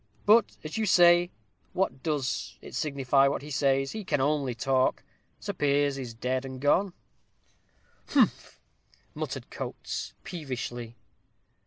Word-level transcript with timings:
But, 0.25 0.57
as 0.63 0.79
you 0.79 0.87
say, 0.87 1.29
what 1.73 2.01
does 2.01 2.57
it 2.59 2.73
signify 2.73 3.27
what 3.27 3.43
he 3.43 3.51
says? 3.51 3.91
he 3.91 4.03
can 4.03 4.19
only 4.19 4.55
talk. 4.55 5.03
Sir 5.39 5.53
Piers 5.53 5.95
is 5.99 6.15
dead 6.15 6.43
and 6.43 6.59
gone." 6.59 6.93
"Humph!" 8.07 8.59
muttered 9.13 9.51
Coates, 9.51 10.15
peevishly. 10.23 10.95